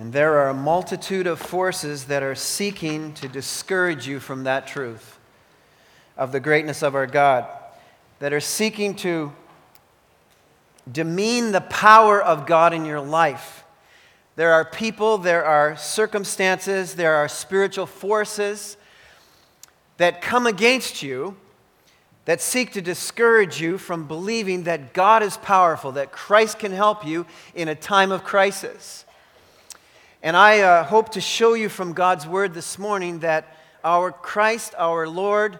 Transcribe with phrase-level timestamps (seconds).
[0.00, 4.66] And there are a multitude of forces that are seeking to discourage you from that
[4.66, 5.18] truth
[6.16, 7.46] of the greatness of our God,
[8.18, 9.30] that are seeking to
[10.90, 13.62] demean the power of God in your life.
[14.36, 18.78] There are people, there are circumstances, there are spiritual forces
[19.98, 21.36] that come against you
[22.24, 27.04] that seek to discourage you from believing that God is powerful, that Christ can help
[27.04, 29.04] you in a time of crisis.
[30.22, 34.74] And I uh, hope to show you from God's word this morning that our Christ,
[34.76, 35.58] our Lord,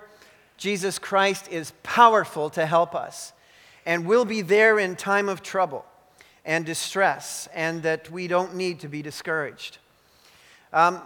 [0.59, 3.33] Jesus Christ, is powerful to help us
[3.87, 5.87] and will be there in time of trouble
[6.45, 9.79] and distress, and that we don't need to be discouraged.
[10.75, 11.01] Um,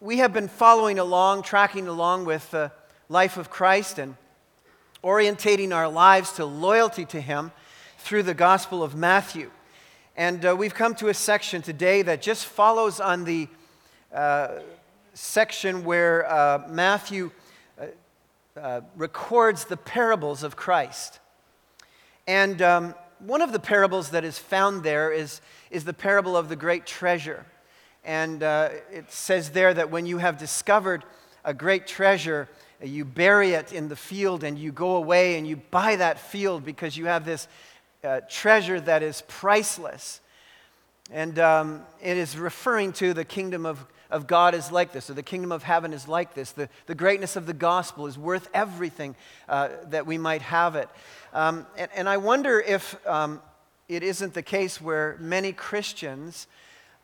[0.00, 2.72] we have been following along, tracking along with the
[3.08, 4.16] life of Christ and
[5.02, 7.52] orientating our lives to loyalty to Him
[7.96, 9.50] through the Gospel of Matthew.
[10.18, 13.46] And uh, we've come to a section today that just follows on the
[14.12, 14.48] uh,
[15.14, 17.30] section where uh, Matthew
[17.80, 17.86] uh,
[18.58, 21.20] uh, records the parables of Christ.
[22.26, 26.48] And um, one of the parables that is found there is, is the parable of
[26.48, 27.46] the great treasure.
[28.04, 31.04] And uh, it says there that when you have discovered
[31.44, 32.48] a great treasure,
[32.82, 36.64] you bury it in the field and you go away and you buy that field
[36.64, 37.46] because you have this
[38.04, 40.20] uh, treasure that is priceless.
[41.10, 45.14] And um, it is referring to the kingdom of, of God is like this, or
[45.14, 46.52] the kingdom of heaven is like this.
[46.52, 49.16] The, the greatness of the gospel is worth everything
[49.48, 50.88] uh, that we might have it.
[51.32, 53.40] Um, and, and, I wonder if um,
[53.88, 56.46] it isn't the case where many Christians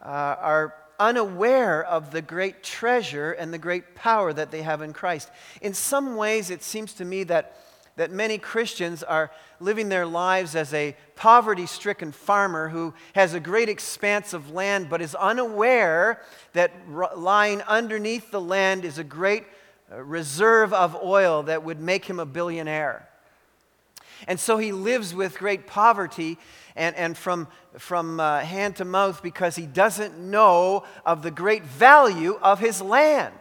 [0.03, 4.93] uh, are unaware of the great treasure and the great power that they have in
[4.93, 5.31] Christ.
[5.61, 7.57] In some ways, it seems to me that
[7.97, 13.41] that many Christians are living their lives as a poverty stricken farmer who has a
[13.41, 16.21] great expanse of land but is unaware
[16.55, 16.73] that
[17.17, 19.45] lying underneath the land is a great
[19.93, 23.09] uh, reserve of oil that would make him a billionaire.
[24.27, 26.39] And so he lives with great poverty
[26.77, 27.47] and, and from,
[27.79, 32.81] from uh, hand to mouth because he doesn't know of the great value of his
[32.81, 33.35] land.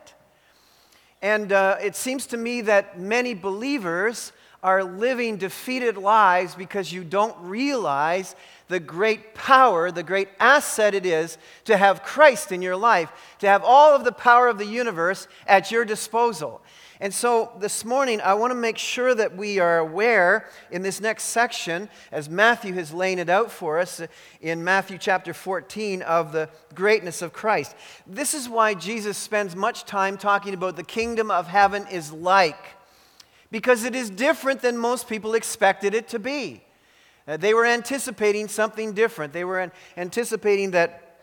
[1.21, 7.03] And uh, it seems to me that many believers are living defeated lives because you
[7.03, 8.35] don't realize
[8.69, 13.47] the great power, the great asset it is to have Christ in your life, to
[13.47, 16.61] have all of the power of the universe at your disposal.
[17.01, 21.01] And so this morning, I want to make sure that we are aware in this
[21.01, 24.01] next section, as Matthew has laid it out for us
[24.39, 27.75] in Matthew chapter 14, of the greatness of Christ.
[28.07, 32.55] This is why Jesus spends much time talking about the kingdom of heaven is like
[33.53, 36.63] because it is different than most people expected it to be.
[37.27, 39.31] Uh, they were anticipating something different.
[39.31, 41.19] They were an- anticipating that,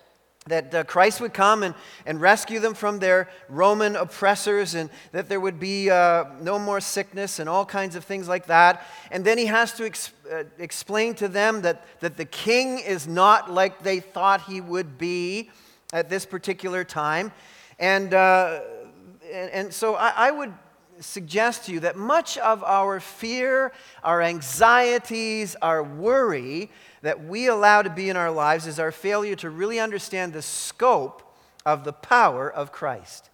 [0.46, 1.74] that uh, Christ would come and,
[2.06, 6.80] and rescue them from their Roman oppressors and that there would be uh, no more
[6.80, 8.86] sickness and all kinds of things like that.
[9.10, 13.08] And then he has to ex- uh, explain to them that, that the king is
[13.08, 15.50] not like they thought he would be
[15.92, 17.32] at this particular time.
[17.80, 18.60] And, uh,
[19.32, 20.54] and, and so I, I would
[21.00, 23.72] suggest to you that much of our fear,
[24.04, 26.70] our anxieties, our worry
[27.02, 30.42] that we allow to be in our lives is our failure to really understand the
[30.42, 31.22] scope
[31.64, 33.30] of the power of Christ.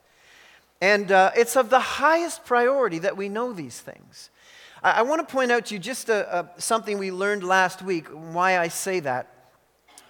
[0.80, 4.30] And uh, it's of the highest priority that we know these things.
[4.82, 7.82] I, I want to point out to you just a, a, something we learned last
[7.82, 9.32] week, why I say that.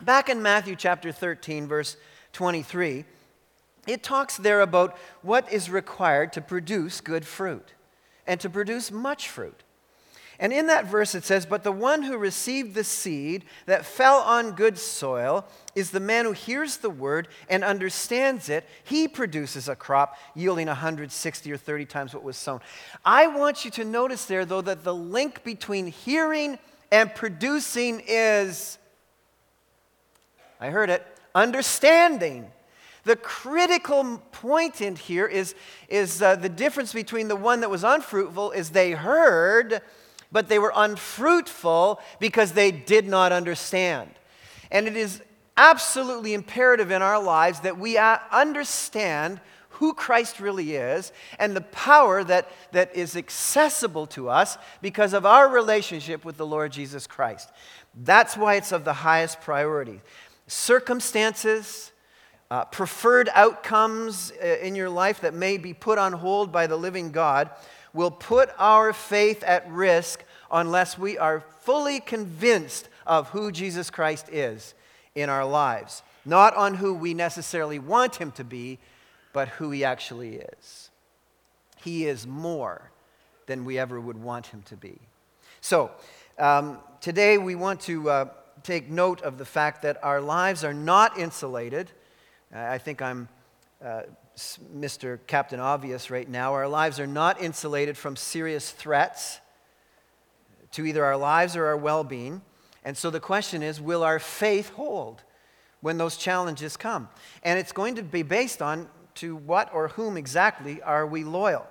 [0.01, 1.97] Back in Matthew chapter 13, verse
[2.33, 3.05] 23,
[3.87, 7.73] it talks there about what is required to produce good fruit
[8.27, 9.63] and to produce much fruit.
[10.39, 14.19] And in that verse it says, But the one who received the seed that fell
[14.19, 18.67] on good soil is the man who hears the word and understands it.
[18.85, 22.61] He produces a crop yielding 160 or 30 times what was sown.
[23.05, 26.59] I want you to notice there, though, that the link between hearing
[26.93, 28.79] and producing is,
[30.61, 32.51] I heard it, understanding.
[33.07, 35.55] The critical point in here is,
[35.89, 39.81] is uh, the difference between the one that was unfruitful is they heard,
[40.33, 44.11] but they were unfruitful because they did not understand.
[44.73, 45.23] And it is
[45.57, 51.61] absolutely imperative in our lives that we uh, understand who Christ really is and the
[51.61, 57.07] power that, that is accessible to us because of our relationship with the Lord Jesus
[57.07, 57.53] Christ.
[57.95, 60.01] That's why it's of the highest priority.
[60.49, 61.93] Circumstances,
[62.51, 66.77] uh, preferred outcomes uh, in your life that may be put on hold by the
[66.77, 67.51] living God
[67.93, 74.29] will put our faith at risk unless we are fully convinced of who Jesus Christ
[74.31, 74.75] is
[75.15, 76.03] in our lives.
[76.25, 78.79] Not on who we necessarily want him to be,
[79.33, 80.91] but who he actually is.
[81.83, 82.91] He is more
[83.47, 84.99] than we ever would want him to be.
[85.61, 85.91] So,
[86.39, 88.29] um, today we want to uh,
[88.63, 91.91] take note of the fact that our lives are not insulated.
[92.57, 93.29] I think I'm
[93.85, 94.03] uh,
[94.75, 95.19] Mr.
[95.27, 96.55] Captain Obvious right now.
[96.55, 99.41] Our lives are not insulated from serious threats
[100.73, 102.41] to either our lives or our well being.
[102.83, 105.23] And so the question is will our faith hold
[105.83, 107.11] when those challenges come?
[107.43, 111.67] And it's going to be based on to what or whom exactly are we loyal?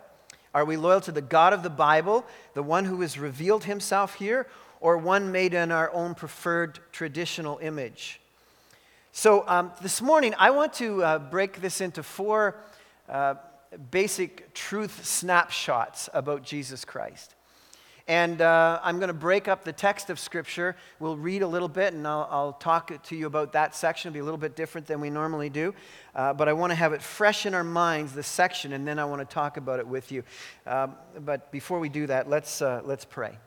[0.53, 4.15] Are we loyal to the God of the Bible, the one who has revealed himself
[4.15, 4.47] here,
[4.79, 8.21] or one made in our own preferred traditional image?
[9.17, 12.57] So, um, this morning, I want to uh, break this into four
[13.07, 13.35] uh,
[13.89, 17.33] basic truth snapshots about Jesus Christ.
[18.09, 20.75] And uh, I'm going to break up the text of Scripture.
[20.99, 24.09] We'll read a little bit, and I'll, I'll talk to you about that section.
[24.09, 25.73] It'll be a little bit different than we normally do.
[26.13, 28.99] Uh, but I want to have it fresh in our minds, this section, and then
[28.99, 30.23] I want to talk about it with you.
[30.67, 33.37] Um, but before we do that, let's, uh, let's pray.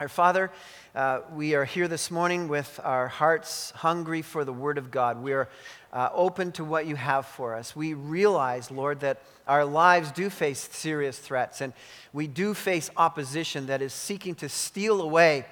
[0.00, 0.50] Our Father,
[0.94, 5.22] uh, we are here this morning with our hearts hungry for the Word of God.
[5.22, 5.46] We are
[5.92, 7.76] uh, open to what you have for us.
[7.76, 11.74] We realize, Lord, that our lives do face serious threats and
[12.14, 15.44] we do face opposition that is seeking to steal away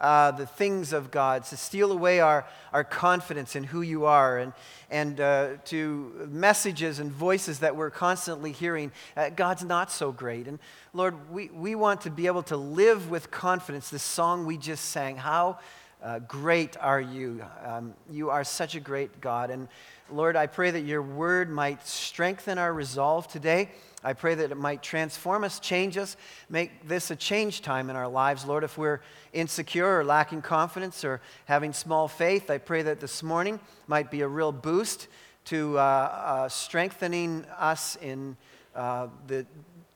[0.00, 4.38] uh, the things of God, to steal away our, our confidence in who you are,
[4.38, 4.52] and,
[4.90, 8.92] and uh, to messages and voices that we're constantly hearing.
[9.16, 10.46] Uh, God's not so great.
[10.46, 10.58] And
[10.92, 13.90] Lord, we, we want to be able to live with confidence.
[13.90, 15.58] This song we just sang, How
[16.02, 17.44] uh, Great Are You?
[17.64, 19.50] Um, you are such a great God.
[19.50, 19.68] And
[20.10, 23.70] Lord, I pray that your word might strengthen our resolve today.
[24.06, 26.16] I pray that it might transform us, change us,
[26.48, 28.44] make this a change time in our lives.
[28.44, 29.00] Lord, if we're
[29.32, 33.58] insecure or lacking confidence or having small faith, I pray that this morning
[33.88, 35.08] might be a real boost
[35.46, 38.36] to uh, uh, strengthening us in
[38.76, 39.44] uh, the,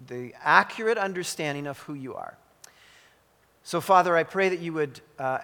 [0.09, 2.37] the accurate understanding of who you are.
[3.63, 5.39] So, Father, I pray that you would, uh,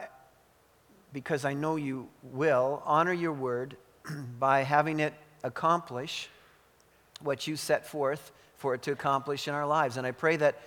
[1.12, 3.76] because I know you will, honor your word
[4.40, 5.14] by having it
[5.44, 6.30] accomplish
[7.20, 9.96] what you set forth for it to accomplish in our lives.
[9.96, 10.60] And I pray that,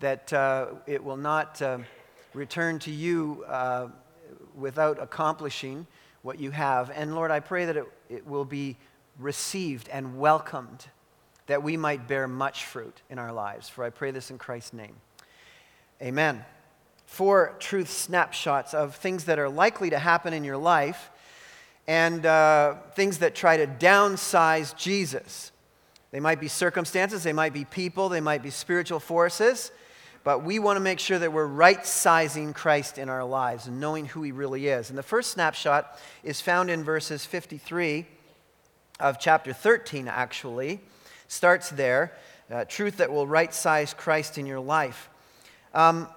[0.00, 1.78] that uh, it will not uh,
[2.34, 3.88] return to you uh,
[4.54, 5.86] without accomplishing
[6.22, 6.90] what you have.
[6.90, 8.76] And Lord, I pray that it, it will be
[9.18, 10.86] received and welcomed,
[11.46, 13.68] that we might bear much fruit in our lives.
[13.68, 14.96] For I pray this in Christ's name.
[16.02, 16.44] Amen.
[17.06, 21.10] Four truth snapshots of things that are likely to happen in your life
[21.86, 25.50] and uh, things that try to downsize Jesus.
[26.10, 29.70] They might be circumstances, they might be people, they might be spiritual forces,
[30.24, 33.78] but we want to make sure that we're right sizing Christ in our lives and
[33.78, 34.88] knowing who he really is.
[34.88, 38.06] And the first snapshot is found in verses 53
[39.00, 40.80] of chapter 13, actually.
[41.28, 42.12] Starts there.
[42.50, 45.10] Uh, truth that will right size Christ in your life.
[45.74, 46.08] Um,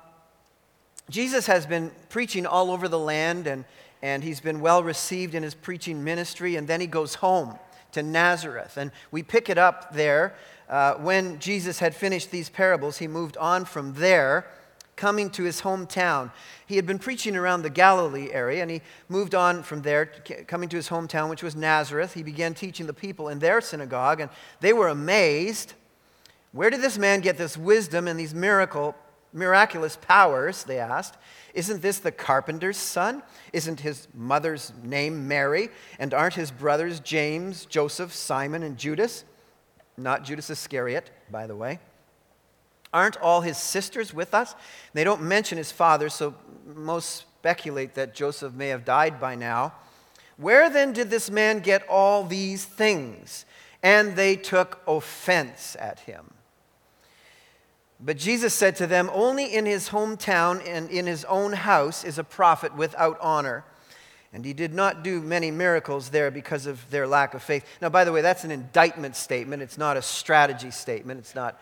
[1.10, 3.66] Jesus has been preaching all over the land and,
[4.02, 7.60] and he's been well received in his preaching ministry, and then he goes home
[7.94, 8.78] to Nazareth.
[8.78, 10.34] And we pick it up there.
[10.70, 14.48] Uh, when Jesus had finished these parables, he moved on from there,
[14.96, 16.32] coming to his hometown.
[16.66, 20.06] He had been preaching around the Galilee area, and he moved on from there,
[20.48, 22.14] coming to his hometown, which was Nazareth.
[22.14, 25.74] He began teaching the people in their synagogue, and they were amazed.
[26.52, 28.96] Where did this man get this wisdom and these miracle,
[29.34, 30.64] miraculous powers?
[30.64, 31.18] They asked.
[31.54, 33.24] Isn't this the carpenter's son?
[33.52, 35.70] Isn't his mother's name Mary?
[36.00, 39.26] And aren't his brothers James, Joseph, Simon, and Judas?
[39.98, 41.80] Not Judas Iscariot, by the way.
[42.94, 44.56] Aren't all his sisters with us?
[44.94, 46.36] They don't mention his father, so
[46.66, 49.74] most speculate that Joseph may have died by now.
[50.38, 53.46] Where then did this man get all these things?
[53.84, 56.32] And they took offense at him.
[58.04, 62.18] But Jesus said to them, Only in his hometown and in his own house is
[62.18, 63.64] a prophet without honor.
[64.34, 67.66] And he did not do many miracles there because of their lack of faith.
[67.82, 69.62] Now, by the way, that's an indictment statement.
[69.62, 71.20] It's not a strategy statement.
[71.20, 71.62] It's not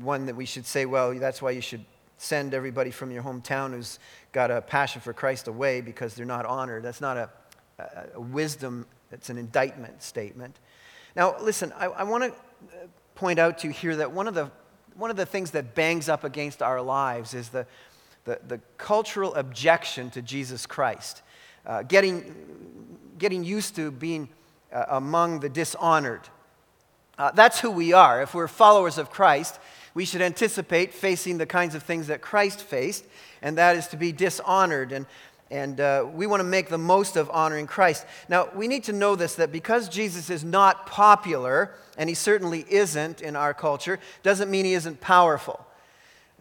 [0.00, 1.84] one that we should say, well, that's why you should
[2.16, 3.98] send everybody from your hometown who's
[4.32, 6.84] got a passion for Christ away because they're not honored.
[6.84, 7.28] That's not a,
[7.78, 10.58] a, a wisdom, it's an indictment statement.
[11.16, 14.34] Now, listen, I, I want to uh, point out to you here that one of
[14.34, 14.50] the
[14.96, 17.66] one of the things that bangs up against our lives is the,
[18.24, 21.22] the, the cultural objection to Jesus Christ.
[21.66, 22.34] Uh, getting,
[23.18, 24.28] getting used to being
[24.72, 26.28] uh, among the dishonored.
[27.18, 28.22] Uh, that's who we are.
[28.22, 29.58] If we're followers of Christ,
[29.94, 33.04] we should anticipate facing the kinds of things that Christ faced,
[33.40, 34.92] and that is to be dishonored.
[34.92, 35.06] And,
[35.54, 38.04] And uh, we want to make the most of honoring Christ.
[38.28, 42.66] Now, we need to know this that because Jesus is not popular, and he certainly
[42.68, 45.64] isn't in our culture, doesn't mean he isn't powerful.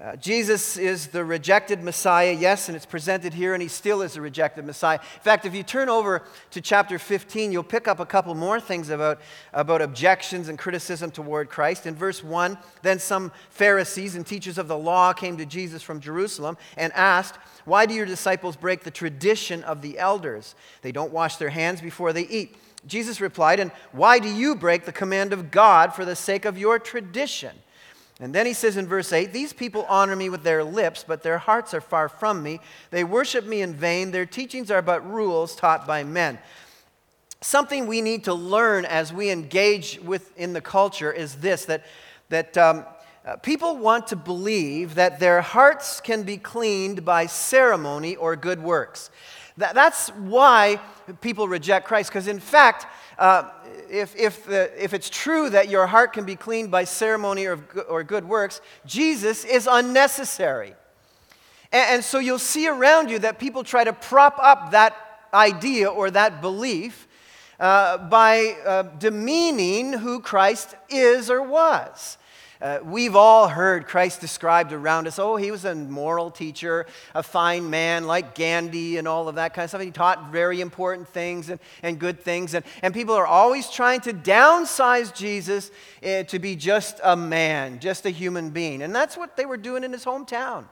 [0.02, 4.18] Uh, Jesus is the rejected Messiah, yes, and it's presented here, and he still is
[4.18, 5.00] a rejected Messiah.
[5.00, 8.60] In fact, if you turn over to chapter 15, you'll pick up a couple more
[8.60, 9.22] things about,
[9.54, 11.86] about objections and criticism toward Christ.
[11.86, 16.00] In verse 1, then some Pharisees and teachers of the law came to Jesus from
[16.00, 20.56] Jerusalem and asked, Why do your disciples break the tradition of the elders?
[20.82, 22.56] They don't wash their hands before they eat.
[22.88, 26.58] Jesus replied, And why do you break the command of God for the sake of
[26.58, 27.56] your tradition?
[28.20, 31.24] And then he says in verse 8, These people honor me with their lips, but
[31.24, 32.60] their hearts are far from me.
[32.92, 34.12] They worship me in vain.
[34.12, 36.38] Their teachings are but rules taught by men.
[37.42, 41.84] Something we need to learn as we engage with in the culture is this that,
[42.30, 42.86] that um,
[43.26, 48.62] uh, people want to believe that their hearts can be cleaned by ceremony or good
[48.62, 49.10] works.
[49.58, 50.80] That, that's why
[51.22, 52.86] people reject Christ, because in fact,
[53.18, 53.50] uh,
[53.90, 57.60] if, if, the, if it's true that your heart can be cleaned by ceremony or,
[57.88, 60.74] or good works, Jesus is unnecessary.
[61.72, 64.96] And, and so you'll see around you that people try to prop up that
[65.34, 67.08] idea or that belief
[67.60, 72.18] uh, by uh, demeaning who Christ is or was.
[72.64, 75.20] Uh, we've all heard Christ described around us.
[75.20, 79.54] Oh, he was a moral teacher, a fine man like Gandhi and all of that
[79.54, 79.82] kind of stuff.
[79.82, 82.54] He taught very important things and, and good things.
[82.54, 85.72] And, and people are always trying to downsize Jesus
[86.06, 88.82] uh, to be just a man, just a human being.
[88.82, 90.64] And that's what they were doing in his hometown.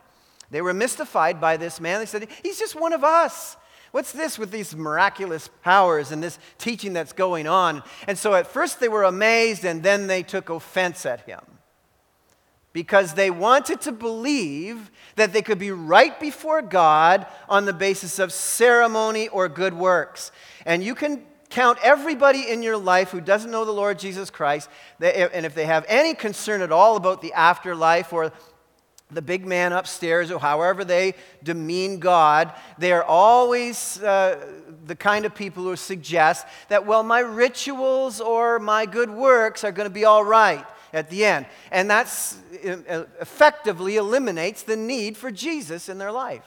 [0.50, 2.00] They were mystified by this man.
[2.00, 3.58] They said, He's just one of us.
[3.92, 7.84] What's this with these miraculous powers and this teaching that's going on?
[8.08, 11.42] And so at first they were amazed and then they took offense at him
[12.74, 18.20] because they wanted to believe that they could be right before God on the basis
[18.20, 20.32] of ceremony or good works.
[20.66, 24.70] And you can count everybody in your life who doesn't know the Lord Jesus Christ,
[25.02, 28.32] and if they have any concern at all about the afterlife or
[29.12, 31.14] the big man upstairs, or however they
[31.44, 34.46] demean God, they are always uh,
[34.86, 39.74] the kind of people who suggest that, well, my rituals or my good works are
[39.74, 41.46] going to be all right at the end.
[41.72, 42.08] And that
[43.20, 46.46] effectively eliminates the need for Jesus in their life.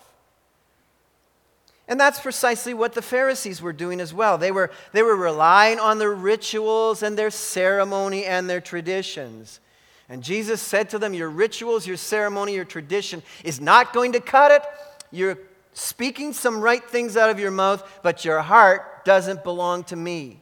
[1.86, 4.38] And that's precisely what the Pharisees were doing as well.
[4.38, 9.60] They were, they were relying on their rituals and their ceremony and their traditions.
[10.08, 14.20] And Jesus said to them, Your rituals, your ceremony, your tradition is not going to
[14.20, 14.62] cut it.
[15.10, 15.38] You're
[15.74, 20.40] speaking some right things out of your mouth, but your heart doesn't belong to me.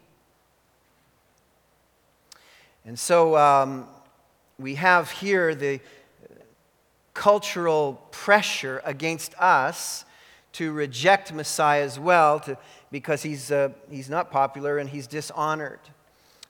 [2.85, 3.87] And so um,
[4.59, 5.80] we have here the
[7.14, 10.04] cultural pressure against us
[10.52, 12.56] to reject Messiah as well to,
[12.90, 15.80] because he's, uh, he's not popular and he's dishonored.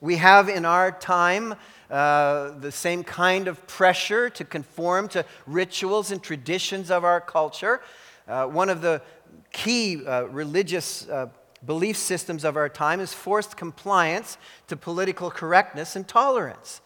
[0.01, 1.55] We have in our time
[1.89, 7.81] uh, the same kind of pressure to conform to rituals and traditions of our culture.
[8.27, 9.01] Uh, one of the
[9.53, 11.29] key uh, religious uh,
[11.65, 16.81] belief systems of our time is forced compliance to political correctness and tolerance.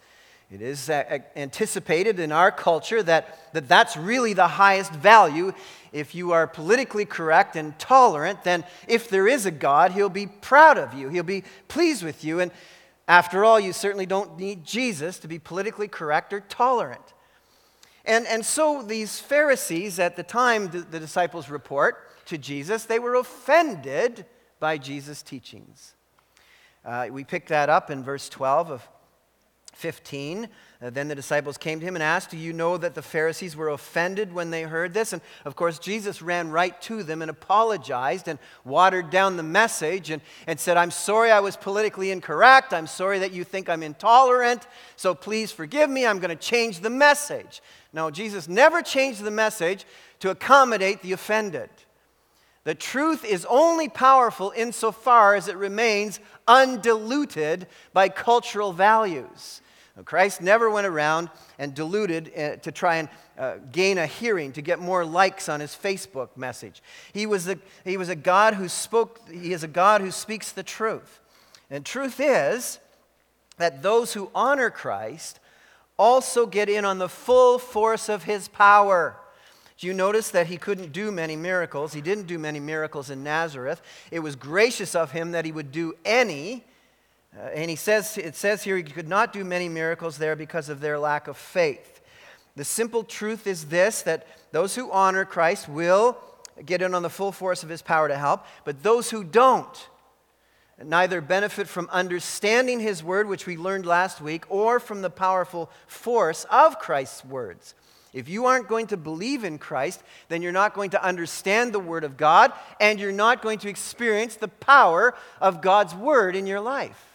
[0.49, 5.51] It is anticipated in our culture that, that that's really the highest value.
[5.91, 10.27] If you are politically correct and tolerant, then if there is a God, he'll be
[10.27, 11.09] proud of you.
[11.09, 12.39] He'll be pleased with you.
[12.39, 12.51] And
[13.09, 17.13] after all, you certainly don't need Jesus to be politically correct or tolerant.
[18.05, 22.99] And, and so these Pharisees, at the time the, the disciples report to Jesus, they
[22.99, 24.25] were offended
[24.61, 25.93] by Jesus' teachings.
[26.85, 28.87] Uh, we pick that up in verse 12 of
[29.77, 30.49] 15.
[30.81, 33.55] Uh, then the disciples came to him and asked, Do you know that the Pharisees
[33.55, 35.13] were offended when they heard this?
[35.13, 40.09] And of course, Jesus ran right to them and apologized and watered down the message
[40.09, 42.73] and, and said, I'm sorry I was politically incorrect.
[42.73, 44.67] I'm sorry that you think I'm intolerant.
[44.95, 46.05] So please forgive me.
[46.05, 47.61] I'm going to change the message.
[47.93, 49.85] No, Jesus never changed the message
[50.19, 51.69] to accommodate the offended.
[52.63, 59.61] The truth is only powerful insofar as it remains undiluted by cultural values.
[60.03, 64.61] Christ never went around and diluted uh, to try and uh, gain a hearing, to
[64.61, 66.83] get more likes on his Facebook message.
[67.13, 70.51] He was, a, he was a God who spoke, he is a God who speaks
[70.51, 71.19] the truth.
[71.69, 72.79] And truth is
[73.57, 75.39] that those who honor Christ
[75.97, 79.17] also get in on the full force of his power.
[79.77, 81.93] Do you notice that he couldn't do many miracles?
[81.93, 83.81] He didn't do many miracles in Nazareth.
[84.11, 86.63] It was gracious of him that he would do any
[87.35, 90.69] uh, and he says, it says here he could not do many miracles there because
[90.69, 92.01] of their lack of faith.
[92.55, 96.17] The simple truth is this that those who honor Christ will
[96.65, 99.87] get in on the full force of his power to help, but those who don't
[100.83, 105.69] neither benefit from understanding his word, which we learned last week, or from the powerful
[105.87, 107.73] force of Christ's words.
[108.13, 111.79] If you aren't going to believe in Christ, then you're not going to understand the
[111.79, 116.47] Word of God, and you're not going to experience the power of God's Word in
[116.47, 117.06] your life.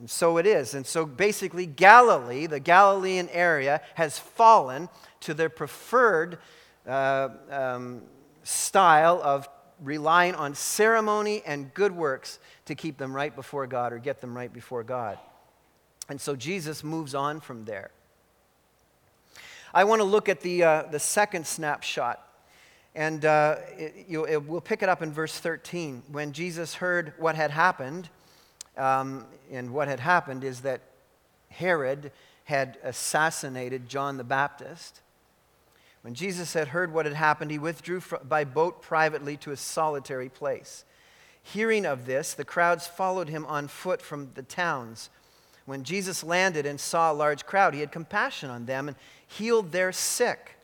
[0.00, 0.74] And so it is.
[0.74, 4.88] And so basically, Galilee, the Galilean area, has fallen
[5.20, 6.38] to their preferred
[6.86, 8.02] uh, um,
[8.42, 9.46] style of
[9.82, 14.34] relying on ceremony and good works to keep them right before God or get them
[14.34, 15.18] right before God.
[16.08, 17.90] And so Jesus moves on from there.
[19.72, 22.26] I want to look at the, uh, the second snapshot.
[22.94, 26.02] And uh, it, you, it, we'll pick it up in verse 13.
[26.10, 28.08] When Jesus heard what had happened,
[28.80, 30.80] um, and what had happened is that
[31.50, 32.12] Herod
[32.44, 35.02] had assassinated John the Baptist.
[36.02, 40.30] When Jesus had heard what had happened, he withdrew by boat privately to a solitary
[40.30, 40.84] place.
[41.42, 45.10] Hearing of this, the crowds followed him on foot from the towns.
[45.66, 48.96] When Jesus landed and saw a large crowd, he had compassion on them and
[49.26, 50.56] healed their sick.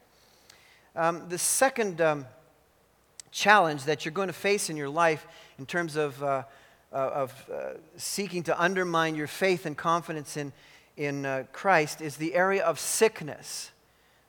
[0.94, 2.24] Um, the second um,
[3.30, 5.26] challenge that you're going to face in your life
[5.58, 6.44] in terms of uh,
[6.98, 10.52] of uh, seeking to undermine your faith and confidence in,
[10.96, 13.70] in uh, Christ is the area of sickness,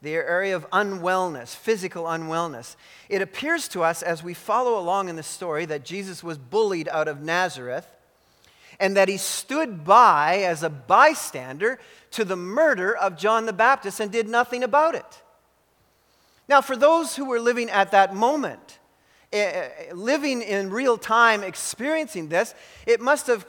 [0.02, 2.76] the area of unwellness, physical unwellness.
[3.10, 6.88] It appears to us as we follow along in the story that Jesus was bullied
[6.90, 7.88] out of Nazareth
[8.80, 11.80] and that he stood by as a bystander
[12.12, 15.22] to the murder of John the Baptist and did nothing about it.
[16.48, 18.77] Now, for those who were living at that moment,
[19.94, 22.54] living in real time, experiencing this,
[22.86, 23.46] it must have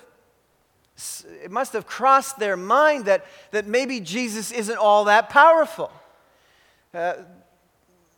[1.45, 5.93] it must have crossed their mind that, that maybe Jesus isn't all that powerful.
[6.93, 7.15] Uh,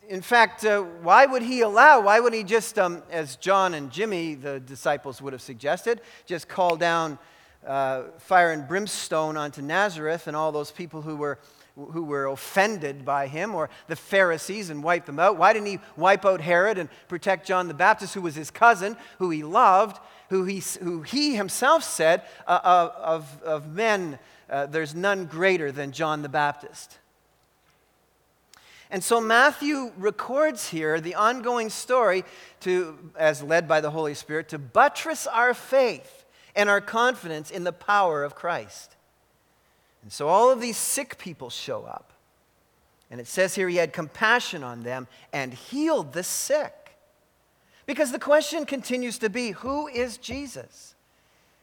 [0.08, 3.90] in fact, uh, why would he allow, why would he just, um, as John and
[3.90, 7.18] Jimmy, the disciples, would have suggested, just call down
[7.66, 11.38] uh, fire and brimstone onto Nazareth and all those people who were
[11.74, 15.36] who were offended by him, or the Pharisees and wipe them out?
[15.36, 18.96] Why didn't he wipe out Herod and protect John the Baptist, who was his cousin,
[19.18, 24.66] who he loved, who he, who he himself said, uh, uh, of, of men, uh,
[24.66, 26.98] there's none greater than John the Baptist?
[28.90, 32.24] And so Matthew records here the ongoing story
[32.60, 36.24] to, as led by the Holy Spirit, to buttress our faith
[36.56, 38.96] and our confidence in the power of Christ.
[40.02, 42.12] And so all of these sick people show up.
[43.10, 46.96] And it says here he had compassion on them and healed the sick.
[47.86, 50.94] Because the question continues to be who is Jesus?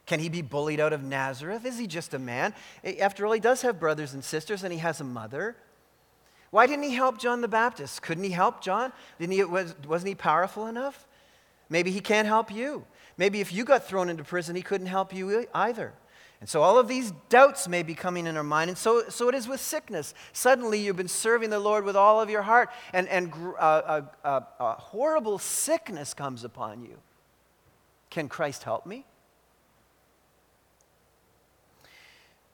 [0.06, 1.65] Can he be bullied out of Nazareth?
[1.65, 2.54] Is he just a man?
[3.00, 5.56] After all, he does have brothers and sisters and he has a mother.
[6.50, 8.02] Why didn't he help John the Baptist?
[8.02, 8.93] Couldn't he help John?
[9.19, 11.08] Didn't he, was, wasn't he powerful enough?
[11.69, 12.86] Maybe he can't help you.
[13.17, 15.93] Maybe if you got thrown into prison, he couldn't help you either.
[16.39, 18.69] And so all of these doubts may be coming in our mind.
[18.69, 20.13] And so, so it is with sickness.
[20.34, 24.28] Suddenly you've been serving the Lord with all of your heart, and, and uh, a,
[24.28, 26.97] a, a horrible sickness comes upon you.
[28.12, 29.06] Can Christ help me?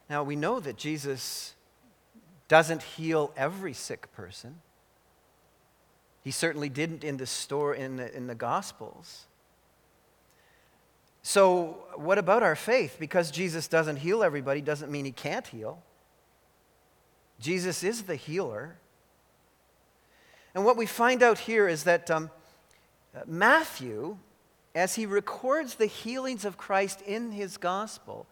[0.10, 1.56] Now we know that Jesus
[2.48, 4.62] doesn't heal every sick person.
[6.22, 9.26] He certainly didn't in the store in the, in the Gospels.
[11.24, 12.98] So, what about our faith?
[13.00, 15.82] Because Jesus doesn't heal everybody doesn't mean he can't heal.
[17.40, 18.76] Jesus is the healer.
[20.54, 22.30] And what we find out here is that um,
[23.26, 24.18] Matthew,
[24.76, 28.28] as he records the healings of Christ in his gospel,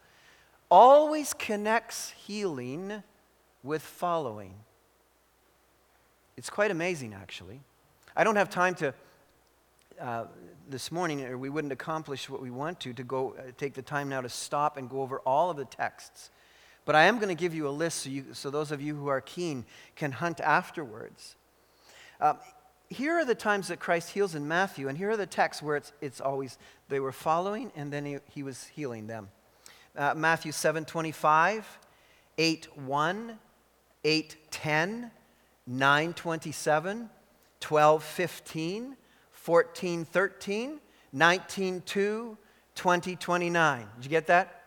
[0.70, 3.04] always connects healing
[3.64, 4.54] with following.
[6.36, 7.62] It's quite amazing, actually.
[8.16, 8.94] I don't have time to
[10.00, 10.26] uh,
[10.72, 13.82] this morning, or we wouldn't accomplish what we want to, to go uh, take the
[13.82, 16.30] time now to stop and go over all of the texts.
[16.86, 18.96] But I am going to give you a list so, you, so those of you
[18.96, 21.36] who are keen can hunt afterwards.
[22.20, 22.38] Um,
[22.90, 25.78] here are the times that Christ heals in Matthew, and here are the texts where
[25.78, 26.58] it's, it's always
[26.90, 29.30] they were following and then he, he was healing them.
[29.96, 31.80] Uh, Matthew 7 25,
[32.38, 33.40] 8 1,
[34.04, 35.12] 8 10,
[35.68, 37.10] 9 27,
[37.60, 38.98] 12 15,
[39.42, 40.80] 14, 13,
[41.14, 42.38] 19, 2,
[42.76, 43.88] 20, 29.
[43.96, 44.62] Did you get that?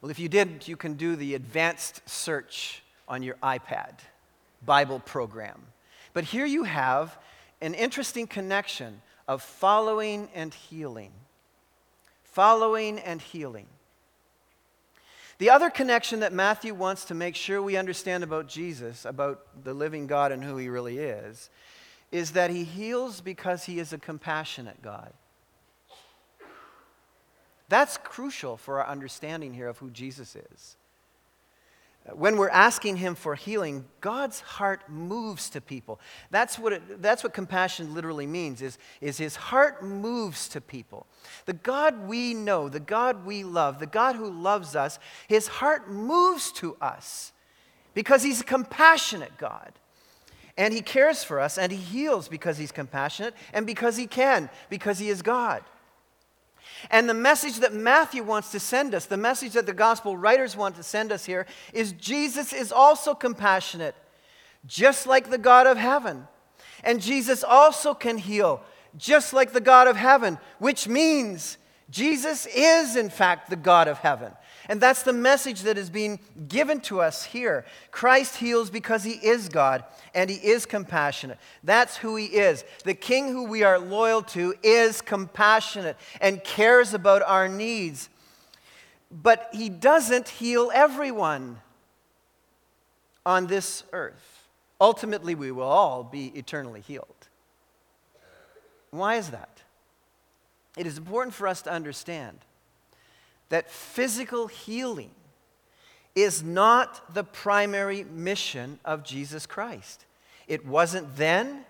[0.00, 3.94] Well, if you didn't, you can do the advanced search on your iPad
[4.64, 5.62] Bible program.
[6.12, 7.18] But here you have
[7.62, 11.12] an interesting connection of following and healing.
[12.24, 13.66] Following and healing.
[15.38, 19.74] The other connection that Matthew wants to make sure we understand about Jesus, about the
[19.74, 21.50] living God and who he really is,
[22.10, 25.12] is that he heals because he is a compassionate God.
[27.68, 30.76] That's crucial for our understanding here of who Jesus is.
[32.14, 35.98] When we're asking him for healing, God's heart moves to people.
[36.30, 41.06] That's what, it, that's what compassion literally means, is, is his heart moves to people.
[41.46, 45.90] The God we know, the God we love, the God who loves us, his heart
[45.90, 47.32] moves to us
[47.92, 49.72] because he's a compassionate God.
[50.56, 54.48] And he cares for us and he heals because he's compassionate and because he can,
[54.70, 55.64] because he is God.
[56.90, 60.56] And the message that Matthew wants to send us, the message that the gospel writers
[60.56, 63.94] want to send us here, is Jesus is also compassionate,
[64.66, 66.28] just like the God of heaven.
[66.84, 68.60] And Jesus also can heal,
[68.96, 71.58] just like the God of heaven, which means
[71.90, 74.32] Jesus is, in fact, the God of heaven.
[74.68, 77.64] And that's the message that is being given to us here.
[77.90, 81.38] Christ heals because he is God and he is compassionate.
[81.62, 82.64] That's who he is.
[82.84, 88.08] The king who we are loyal to is compassionate and cares about our needs.
[89.10, 91.58] But he doesn't heal everyone
[93.24, 94.48] on this earth.
[94.80, 97.28] Ultimately, we will all be eternally healed.
[98.90, 99.62] Why is that?
[100.76, 102.38] It is important for us to understand
[103.48, 105.10] that physical healing
[106.14, 110.06] is not the primary mission of Jesus Christ.
[110.48, 111.64] It wasn't then,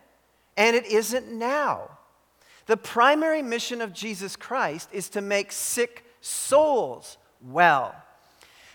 [0.57, 1.91] and it isn't now.
[2.67, 7.95] The primary mission of Jesus Christ is to make sick souls well.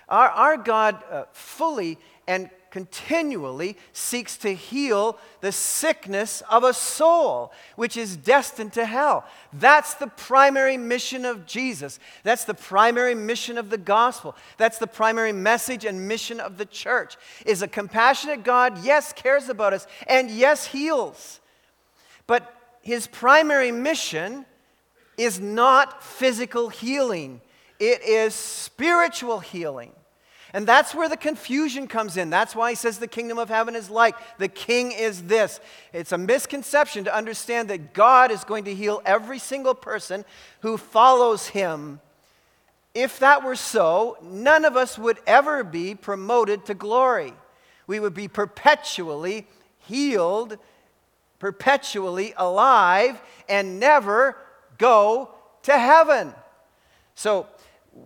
[0.09, 7.51] Our, our God uh, fully and continually seeks to heal the sickness of a soul
[7.75, 9.25] which is destined to hell.
[9.53, 11.99] That's the primary mission of Jesus.
[12.23, 14.35] That's the primary mission of the gospel.
[14.57, 17.17] That's the primary message and mission of the church.
[17.45, 21.41] Is a compassionate God, yes, cares about us and yes, heals.
[22.25, 24.45] But his primary mission
[25.17, 27.41] is not physical healing.
[27.79, 29.91] It is spiritual healing.
[30.53, 32.29] And that's where the confusion comes in.
[32.29, 34.15] That's why he says the kingdom of heaven is like.
[34.37, 35.59] The king is this.
[35.93, 40.25] It's a misconception to understand that God is going to heal every single person
[40.59, 42.01] who follows him.
[42.93, 47.33] If that were so, none of us would ever be promoted to glory.
[47.87, 49.47] We would be perpetually
[49.79, 50.57] healed,
[51.39, 54.35] perpetually alive, and never
[54.77, 55.29] go
[55.63, 56.33] to heaven.
[57.15, 57.47] So,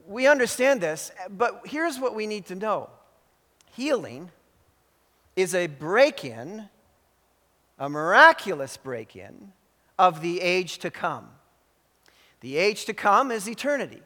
[0.08, 2.90] we understand this, but here's what we need to know
[3.74, 4.32] healing
[5.36, 6.70] is a break in,
[7.78, 9.52] a miraculous break in
[10.00, 11.28] of the age to come.
[12.42, 14.02] The age to come is eternity.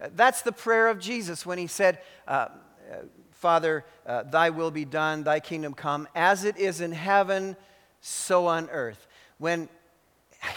[0.00, 2.48] Uh, that's the prayer of Jesus when he said, uh,
[2.90, 2.96] uh,
[3.30, 7.56] Father, uh, thy will be done, thy kingdom come, as it is in heaven,
[8.00, 9.06] so on earth.
[9.38, 9.68] When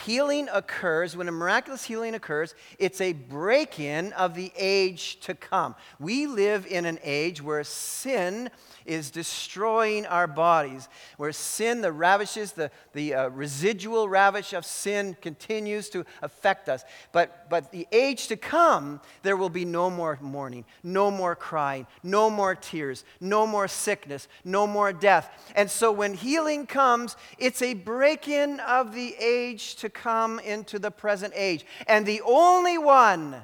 [0.06, 5.36] healing occurs, when a miraculous healing occurs, it's a break in of the age to
[5.36, 5.76] come.
[6.00, 8.50] We live in an age where sin
[8.86, 15.16] is destroying our bodies, where sin, the ravishes, the, the uh, residual ravish of sin
[15.22, 16.84] continues to affect us.
[17.12, 21.86] But, but the age to come, there will be no more mourning, no more crying,
[22.02, 25.47] no more tears, no more sickness, no more death.
[25.58, 30.78] And so when healing comes, it's a break in of the age to come into
[30.78, 31.66] the present age.
[31.88, 33.38] And the only one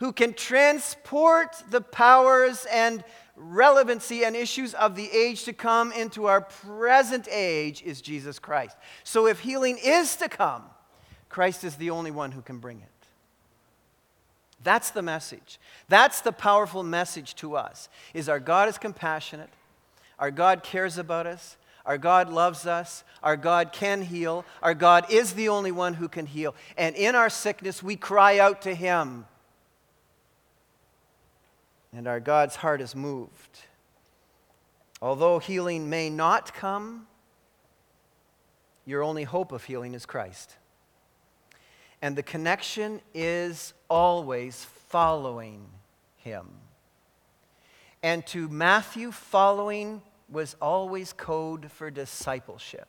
[0.00, 3.04] who can transport the powers and
[3.36, 8.74] relevancy and issues of the age to come into our present age is Jesus Christ.
[9.04, 10.64] So if healing is to come,
[11.28, 12.88] Christ is the only one who can bring it.
[14.64, 15.60] That's the message.
[15.88, 17.90] That's the powerful message to us.
[18.14, 19.50] Is our God is compassionate.
[20.18, 21.56] Our God cares about us.
[21.86, 23.04] Our God loves us.
[23.22, 24.44] Our God can heal.
[24.62, 26.54] Our God is the only one who can heal.
[26.76, 29.24] And in our sickness, we cry out to Him
[31.92, 33.60] and our God's heart is moved.
[35.00, 37.06] Although healing may not come,
[38.84, 40.56] your only hope of healing is Christ.
[42.02, 45.66] And the connection is always following
[46.16, 46.48] him.
[48.02, 52.88] And to Matthew, following was always code for discipleship.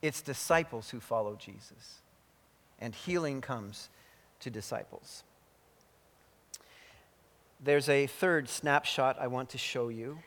[0.00, 2.00] It's disciples who follow Jesus,
[2.80, 3.88] and healing comes
[4.40, 5.24] to disciples.
[7.62, 10.18] There's a third snapshot I want to show you.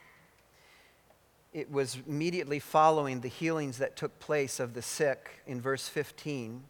[1.53, 6.63] It was immediately following the healings that took place of the sick in verse 15.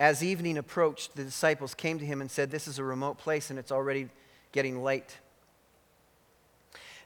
[0.00, 3.50] As evening approached, the disciples came to him and said, This is a remote place
[3.50, 4.08] and it's already
[4.52, 5.18] getting late.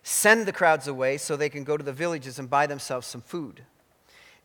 [0.03, 3.21] Send the crowds away so they can go to the villages and buy themselves some
[3.21, 3.63] food.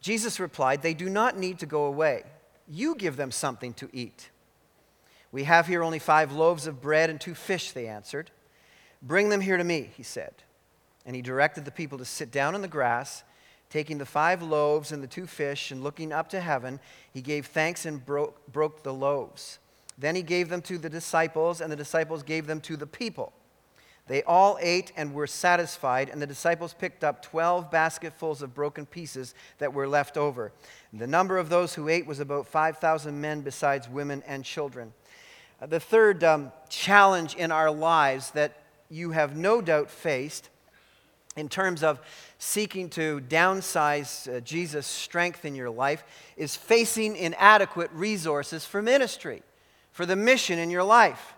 [0.02, 2.24] Jesus replied, They do not need to go away.
[2.68, 4.30] You give them something to eat.
[5.32, 8.32] We have here only five loaves of bread and two fish, they answered.
[9.02, 10.34] Bring them here to me, he said.
[11.06, 13.24] And he directed the people to sit down in the grass.
[13.70, 16.80] Taking the five loaves and the two fish and looking up to heaven,
[17.14, 19.60] he gave thanks and broke, broke the loaves.
[19.98, 23.34] Then he gave them to the disciples, and the disciples gave them to the people.
[24.08, 28.86] They all ate and were satisfied, and the disciples picked up 12 basketfuls of broken
[28.86, 30.54] pieces that were left over.
[30.94, 34.94] The number of those who ate was about 5,000 men, besides women and children.
[35.62, 40.50] Uh, the third um, challenge in our lives that you have no doubt faced
[41.36, 42.00] in terms of
[42.40, 46.04] seeking to downsize uh, Jesus' strength in your life
[46.38, 49.44] is facing inadequate resources for ministry,
[49.98, 51.34] for the mission in your life.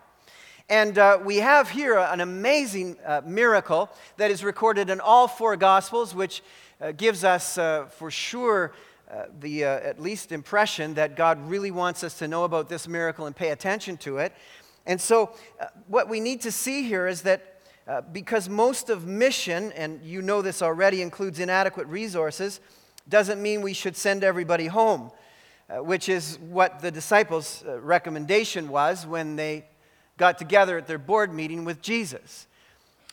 [0.68, 5.56] And uh, we have here an amazing uh, miracle that is recorded in all four
[5.56, 6.42] Gospels, which
[6.78, 8.74] uh, gives us uh, for sure
[9.10, 12.86] uh, the uh, at least impression that God really wants us to know about this
[12.86, 14.34] miracle and pay attention to it.
[14.84, 15.30] And so,
[15.86, 17.62] what we need to see here is that
[18.12, 22.60] because most of mission, and you know this already, includes inadequate resources,
[23.08, 25.10] doesn't mean we should send everybody home.
[25.78, 29.64] Which is what the disciples' recommendation was when they
[30.16, 32.46] got together at their board meeting with Jesus.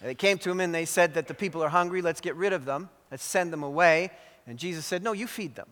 [0.01, 2.53] They came to him and they said that the people are hungry, let's get rid
[2.53, 4.11] of them, let's send them away.
[4.45, 5.67] And Jesus said, No, you feed them,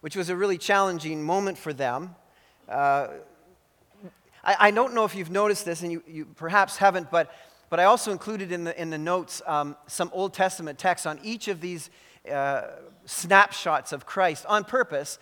[0.00, 2.14] which was a really challenging moment for them.
[2.68, 3.08] Uh,
[4.42, 7.32] I, I, don't know if you've noticed this, and you, you perhaps haven't, but,
[7.70, 11.20] but I also included in the, in the notes um, some Old Testament texts on
[11.22, 11.90] each of these
[12.30, 12.62] uh,
[13.06, 15.18] snapshots of Christ on purpose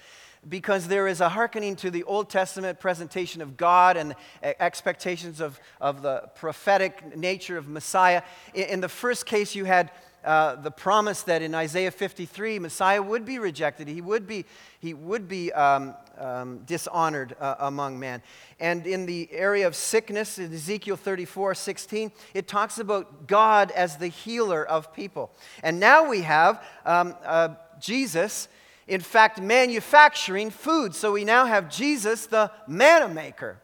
[0.48, 5.60] because there is a hearkening to the Old Testament presentation of God and expectations of,
[5.80, 8.22] of the prophetic nature of Messiah.
[8.52, 9.90] In, in the first case, you had
[10.24, 13.88] uh, the promise that in Isaiah 53, Messiah would be rejected.
[13.88, 14.44] He would be,
[14.78, 18.22] he would be um, um, dishonored uh, among men.
[18.60, 23.96] And in the area of sickness, in Ezekiel 34 16, it talks about God as
[23.96, 25.32] the healer of people.
[25.64, 27.16] And now we have um,
[27.82, 28.48] Jesus
[28.86, 30.94] in fact, manufacturing food.
[30.94, 33.58] So we now have Jesus, the manna maker.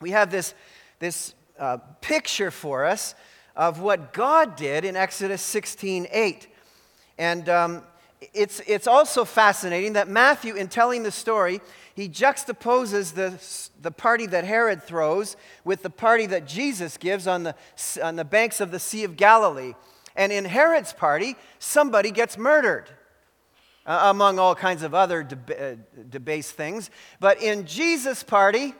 [0.00, 0.54] We have this,
[0.98, 3.14] this uh, picture for us
[3.54, 6.48] of what God did in Exodus 16 8.
[7.18, 7.82] And um,
[8.34, 11.60] it's, it's also fascinating that Matthew, in telling the story,
[11.94, 13.40] he juxtaposes the,
[13.80, 17.54] the party that Herod throws with the party that Jesus gives on the,
[18.02, 19.74] on the banks of the Sea of Galilee.
[20.16, 22.90] And in Herod's party, somebody gets murdered
[23.86, 25.74] uh, among all kinds of other uh,
[26.08, 26.90] debased things.
[27.20, 28.74] But in Jesus' party,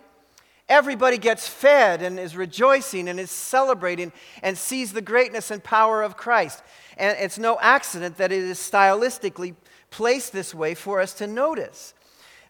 [0.68, 4.12] everybody gets fed and is rejoicing and is celebrating
[4.42, 6.62] and sees the greatness and power of Christ.
[6.96, 9.56] And it's no accident that it is stylistically
[9.90, 11.94] placed this way for us to notice.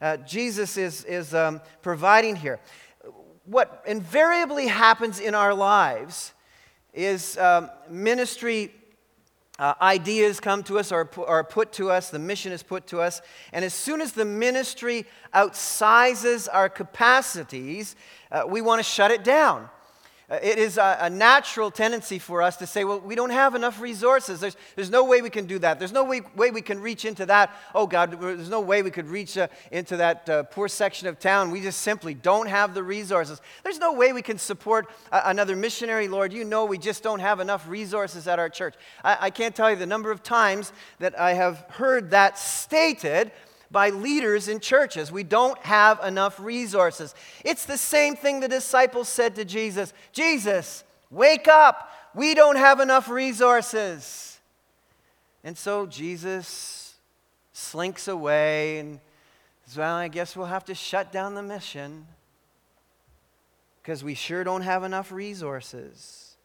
[0.01, 2.61] Uh, Jesus is, is um, providing here.
[3.45, 6.33] What invariably happens in our lives
[6.93, 8.73] is um, ministry
[9.59, 13.01] uh, ideas come to us or are put to us, the mission is put to
[13.01, 13.21] us,
[13.53, 17.97] and as soon as the ministry outsizes our capacities,
[18.31, 19.69] uh, we want to shut it down.
[20.33, 23.55] Uh, it is a, a, natural tendency for us to say, well, we don't have
[23.55, 24.41] enough resources.
[24.41, 25.79] There's, there's no way we can do that.
[25.79, 27.55] There's no way, way we can reach into that.
[27.75, 31.19] Oh, God, there's no way we could reach uh, into that uh, poor section of
[31.19, 31.51] town.
[31.51, 33.43] We just simply don't have the resources.
[33.63, 36.33] There's no way we can support another missionary, Lord.
[36.33, 38.75] You know we just don't have enough resources at our church.
[39.05, 43.33] I, I can't tell you the number of times that I have heard that stated
[43.73, 45.11] by leaders in churches.
[45.11, 47.15] We don't have enough resources.
[47.45, 51.89] It's the same thing the disciples said to Jesus Jesus, wake up.
[52.15, 54.39] We don't have enough resources.
[55.43, 56.95] And so Jesus
[57.53, 59.01] slinks away and
[59.65, 62.07] says, Well, I guess we'll have to shut down the mission
[63.83, 66.37] because we sure don't have enough resources.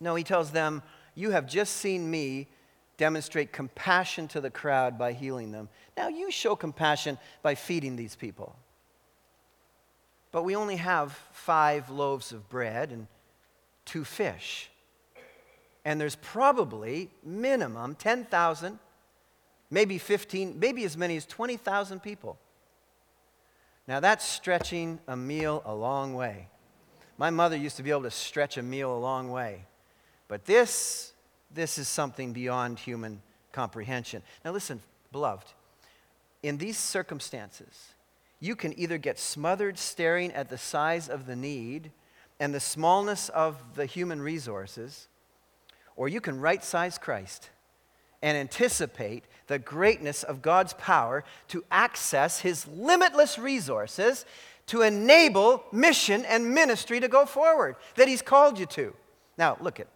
[0.00, 0.82] No, he tells them,
[1.14, 2.48] You have just seen me
[2.96, 5.68] demonstrate compassion to the crowd by healing them.
[5.96, 8.54] Now you show compassion by feeding these people.
[10.32, 13.06] But we only have five loaves of bread and
[13.84, 14.70] two fish.
[15.84, 18.78] And there's probably minimum 10,000,
[19.70, 22.38] maybe 15, maybe as many as 20,000 people.
[23.88, 26.48] Now that's stretching a meal a long way.
[27.18, 29.64] My mother used to be able to stretch a meal a long way.
[30.28, 31.12] But this
[31.52, 34.22] this is something beyond human comprehension.
[34.44, 34.80] Now, listen,
[35.12, 35.46] beloved,
[36.46, 37.92] in these circumstances,
[38.40, 41.90] you can either get smothered staring at the size of the need
[42.38, 45.08] and the smallness of the human resources,
[45.96, 47.50] or you can right size Christ
[48.22, 54.24] and anticipate the greatness of God's power to access his limitless resources
[54.66, 58.94] to enable mission and ministry to go forward that he's called you to.
[59.38, 59.86] Now, look at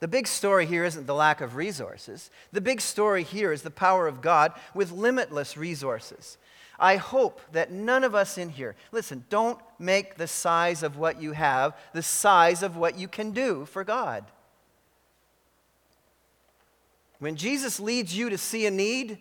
[0.00, 2.30] the big story here isn't the lack of resources.
[2.52, 6.36] The big story here is the power of God with limitless resources.
[6.78, 11.22] I hope that none of us in here, listen, don't make the size of what
[11.22, 14.24] you have the size of what you can do for God.
[17.18, 19.18] When Jesus leads you to see a need,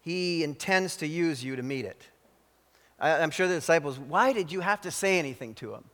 [0.00, 2.00] he intends to use you to meet it.
[3.00, 5.84] I'm sure the disciples, why did you have to say anything to him?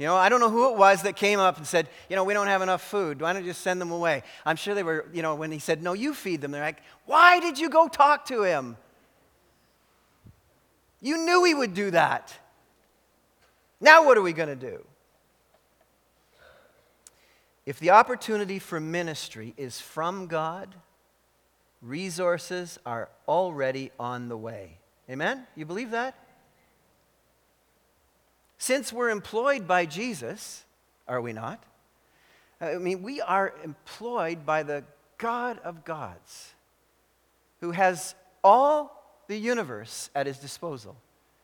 [0.00, 2.24] You know, I don't know who it was that came up and said, you know,
[2.24, 3.20] we don't have enough food.
[3.20, 4.22] Why don't you just send them away?
[4.46, 6.80] I'm sure they were, you know, when he said, no, you feed them, they're like,
[7.04, 8.78] why did you go talk to him?
[11.02, 12.34] You knew he would do that.
[13.78, 14.82] Now, what are we going to do?
[17.66, 20.74] If the opportunity for ministry is from God,
[21.82, 24.78] resources are already on the way.
[25.10, 25.46] Amen?
[25.56, 26.14] You believe that?
[28.60, 30.66] Since we're employed by Jesus,
[31.08, 31.64] are we not?
[32.60, 34.84] I mean, we are employed by the
[35.16, 36.52] God of gods
[37.62, 40.94] who has all the universe at his disposal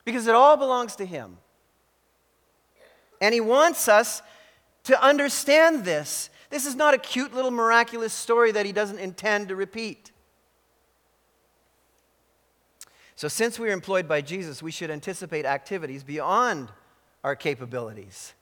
[0.05, 1.39] because it all belongs to him.
[3.23, 4.21] And he wants us
[4.85, 6.29] to understand this.
[6.51, 10.13] This is not a cute little miraculous story that he doesn't intend to repeat.
[13.15, 16.69] So, since we are employed by Jesus, we should anticipate activities beyond
[17.27, 18.35] our capabilities.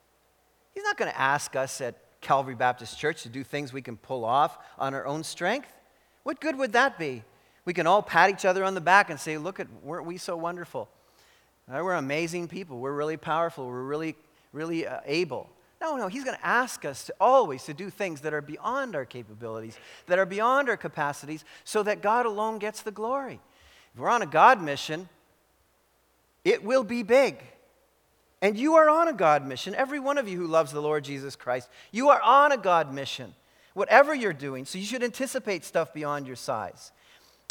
[0.75, 3.97] He's not going to ask us at Calvary Baptist Church to do things we can
[3.97, 5.73] pull off on our own strength.
[6.23, 7.23] What good would that be?
[7.65, 10.19] We can all pat each other on the back and say, Look at, weren't we
[10.19, 10.91] so wonderful?
[11.67, 12.79] We're amazing people.
[12.79, 13.67] We're really powerful.
[13.67, 14.17] We're really,
[14.53, 15.49] really uh, able.
[15.81, 18.95] No, no, he's going to ask us to always to do things that are beyond
[18.95, 23.41] our capabilities, that are beyond our capacities, so that God alone gets the glory.
[23.95, 25.09] If we're on a God mission,
[26.45, 27.39] it will be big.
[28.45, 29.75] And you are on a God mission.
[29.75, 32.93] Every one of you who loves the Lord Jesus Christ, you are on a God
[32.93, 33.35] mission.
[33.73, 36.93] Whatever you're doing, so you should anticipate stuff beyond your size.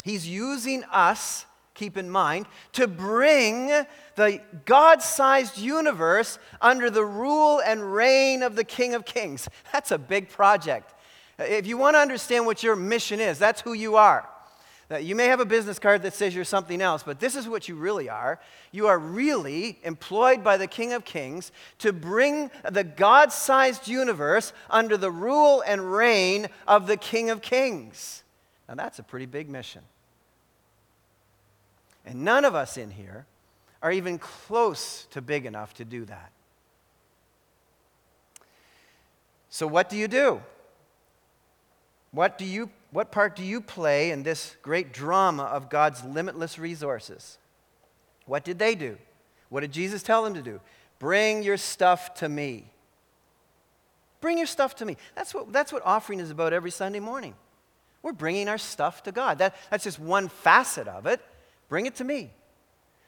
[0.04, 3.66] He's using us keep in mind, to bring
[4.14, 9.48] the God sized universe under the rule and reign of the King of Kings.
[9.72, 10.94] That's a big project.
[11.40, 14.28] If you want to understand what your mission is, that's who you are.
[15.02, 17.68] You may have a business card that says you're something else, but this is what
[17.68, 18.40] you really are.
[18.72, 24.52] You are really employed by the King of Kings to bring the God sized universe
[24.68, 28.22] under the rule and reign of the King of Kings.
[28.68, 29.82] Now, that's a pretty big mission.
[32.06, 33.26] And none of us in here
[33.82, 36.30] are even close to big enough to do that.
[39.50, 40.42] So, what do you do?
[42.14, 46.60] What, do you, what part do you play in this great drama of God's limitless
[46.60, 47.38] resources?
[48.26, 48.96] What did they do?
[49.48, 50.60] What did Jesus tell them to do?
[51.00, 52.70] Bring your stuff to me.
[54.20, 54.96] Bring your stuff to me.
[55.16, 57.34] That's what, that's what offering is about every Sunday morning.
[58.00, 59.38] We're bringing our stuff to God.
[59.38, 61.20] That, that's just one facet of it.
[61.68, 62.30] Bring it to me.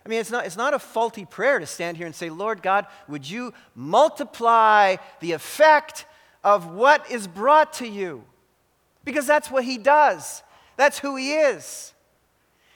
[0.05, 2.61] I mean, it's not, it's not a faulty prayer to stand here and say, Lord
[2.61, 6.07] God, would you multiply the effect
[6.43, 8.25] of what is brought to you?
[9.07, 10.43] Because that's what he does,
[10.77, 11.95] that's who he is.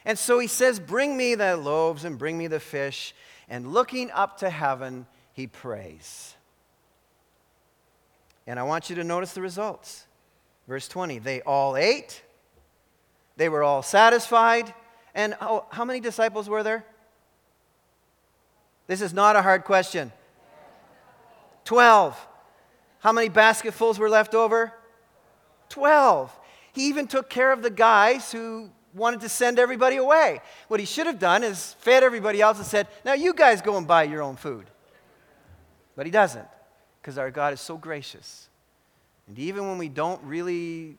[0.07, 3.15] And so he says, Bring me the loaves and bring me the fish.
[3.49, 6.37] And looking up to heaven, he prays.
[8.47, 10.07] And I want you to notice the results.
[10.67, 12.23] Verse 20 they all ate,
[13.37, 14.73] they were all satisfied
[15.15, 16.85] and how, how many disciples were there?
[18.87, 20.13] This is not a hard question.
[21.65, 22.29] 12.
[23.01, 24.73] How many basketfuls were left over?
[25.71, 26.39] 12.
[26.73, 30.41] He even took care of the guys who wanted to send everybody away.
[30.69, 33.77] What he should have done is fed everybody else and said, Now you guys go
[33.77, 34.67] and buy your own food.
[35.97, 36.47] But he doesn't,
[37.01, 38.49] because our God is so gracious.
[39.27, 40.97] And even when we don't really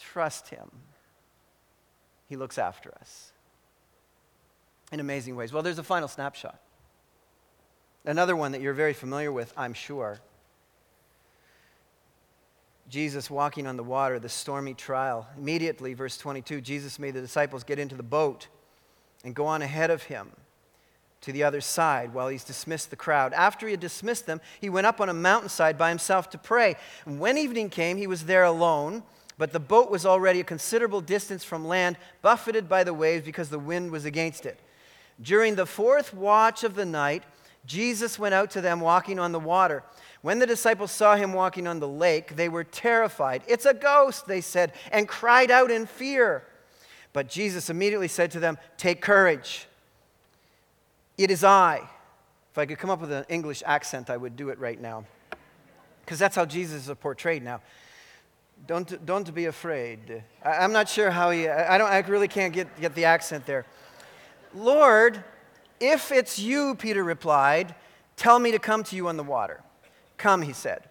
[0.00, 0.70] trust him,
[2.28, 3.32] he looks after us
[4.92, 5.52] in amazing ways.
[5.52, 6.60] Well, there's a final snapshot.
[8.04, 10.20] Another one that you're very familiar with, I'm sure.
[12.88, 15.26] Jesus walking on the water, the stormy trial.
[15.36, 18.48] Immediately, verse 22, Jesus made the disciples get into the boat
[19.24, 20.30] and go on ahead of him
[21.20, 23.32] to the other side while he's dismissed the crowd.
[23.32, 26.76] After he had dismissed them, he went up on a mountainside by himself to pray.
[27.04, 29.02] And when evening came, he was there alone,
[29.36, 33.50] but the boat was already a considerable distance from land, buffeted by the waves because
[33.50, 34.60] the wind was against it.
[35.20, 37.24] During the fourth watch of the night,
[37.66, 39.82] Jesus went out to them walking on the water.
[40.20, 43.42] When the disciples saw him walking on the lake, they were terrified.
[43.46, 46.42] It's a ghost, they said, and cried out in fear.
[47.12, 49.66] But Jesus immediately said to them, Take courage.
[51.16, 51.88] It is I.
[52.52, 55.04] If I could come up with an English accent, I would do it right now.
[56.04, 57.60] Because that's how Jesus is portrayed now.
[58.66, 60.24] Don't, don't be afraid.
[60.44, 63.46] I, am not sure how he, I, don't, I really can't get, get the accent
[63.46, 63.66] there.
[64.54, 65.22] Lord,
[65.78, 67.74] if it's you, Peter replied,
[68.16, 69.60] tell me to come to you on the water.
[70.18, 70.84] Come, he said.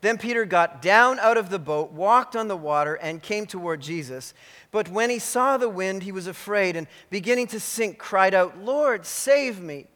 [0.00, 3.80] Then Peter got down out of the boat, walked on the water, and came toward
[3.80, 4.34] Jesus.
[4.70, 8.58] But when he saw the wind, he was afraid and, beginning to sink, cried out,
[8.58, 9.86] Lord, save me.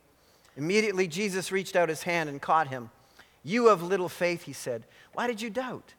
[0.57, 2.91] Immediately, Jesus reached out his hand and caught him.
[3.45, 4.85] You of little faith, he said,
[5.19, 5.95] why did you doubt?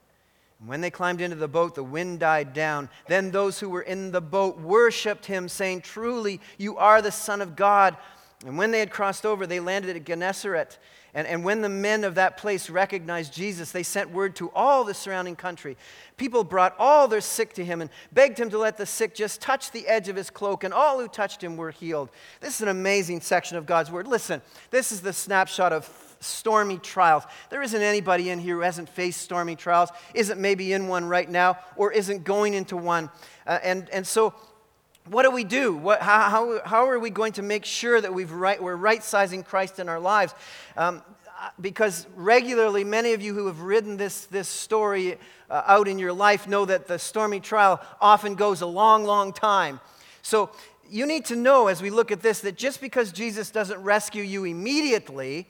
[0.62, 2.90] And when they climbed into the boat, the wind died down.
[3.10, 7.42] Then those who were in the boat worshiped him, saying, Truly, you are the Son
[7.42, 7.98] of God.
[8.46, 10.80] And when they had crossed over, they landed at Gennesaret.
[11.14, 14.84] And, and when the men of that place recognized Jesus, they sent word to all
[14.84, 15.76] the surrounding country.
[16.18, 19.41] People brought all their sick to him and begged him to let the sick just
[19.41, 22.10] touch the edge of his cloak, and all who touched him were healed.
[22.41, 24.07] This is an amazing section of God's word.
[24.07, 25.89] Listen, this is the snapshot of
[26.20, 27.24] stormy trials.
[27.49, 31.30] There isn't anybody in here who hasn't faced stormy trials, isn't maybe in one right
[31.30, 33.10] now, or isn't going into one.
[33.47, 34.34] Uh, and, and so,
[35.10, 35.76] what do we do?
[35.76, 39.03] What, how, how, how are we going to make sure that we've right, we're right
[39.03, 40.36] sizing Christ in our lives?
[40.78, 41.01] Um,
[41.60, 45.18] because regularly, many of you who have ridden this, this story
[45.49, 49.34] uh, out in your life know that the stormy trial often goes a long, long
[49.34, 49.80] time.
[50.22, 50.51] So,
[50.91, 54.24] you need to know as we look at this that just because Jesus doesn't rescue
[54.24, 55.47] you immediately,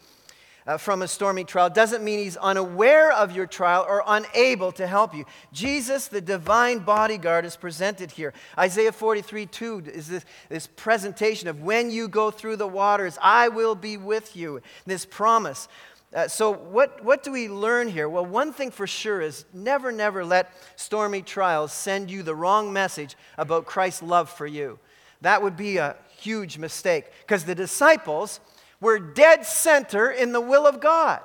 [0.69, 4.85] uh, from a stormy trial doesn't mean he's unaware of your trial or unable to
[4.85, 5.25] help you.
[5.51, 8.33] Jesus, the divine bodyguard, is presented here.
[8.55, 13.47] Isaiah 43 2 is this, this presentation of when you go through the waters, I
[13.47, 14.61] will be with you.
[14.85, 15.67] This promise.
[16.13, 18.07] Uh, so, what, what do we learn here?
[18.07, 22.71] Well, one thing for sure is never, never let stormy trials send you the wrong
[22.71, 24.77] message about Christ's love for you.
[25.21, 28.39] That would be a huge mistake because the disciples
[28.81, 31.21] were dead center in the will of God.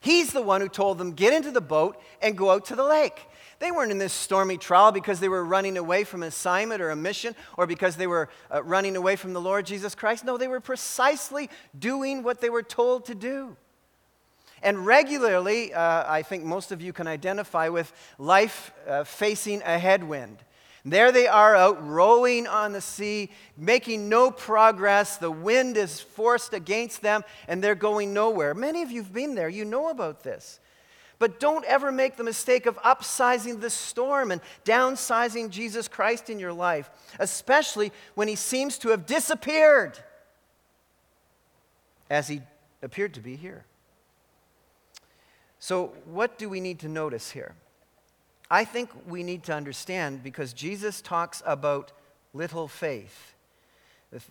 [0.00, 2.84] He's the one who told them, get into the boat and go out to the
[2.84, 3.26] lake.
[3.60, 6.90] They weren't in this stormy trial because they were running away from an assignment or
[6.90, 10.24] a mission or because they were uh, running away from the Lord Jesus Christ.
[10.24, 13.56] No, they were precisely doing what they were told to do.
[14.64, 19.78] And regularly, uh, I think most of you can identify with life uh, facing a
[19.78, 20.38] headwind.
[20.84, 25.16] There they are out rowing on the sea, making no progress.
[25.16, 28.52] The wind is forced against them, and they're going nowhere.
[28.52, 30.58] Many of you have been there, you know about this.
[31.20, 36.40] But don't ever make the mistake of upsizing the storm and downsizing Jesus Christ in
[36.40, 40.00] your life, especially when he seems to have disappeared,
[42.10, 42.42] as he
[42.82, 43.64] appeared to be here.
[45.60, 47.54] So, what do we need to notice here?
[48.52, 51.90] I think we need to understand because Jesus talks about
[52.34, 53.34] little faith.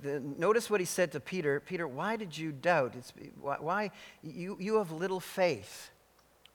[0.03, 2.93] Notice what he said to Peter Peter, why did you doubt?
[2.95, 3.11] It's,
[3.41, 3.89] why,
[4.21, 5.89] you, you have little faith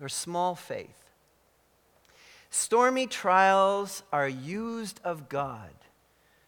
[0.00, 1.10] or small faith.
[2.50, 5.74] Stormy trials are used of God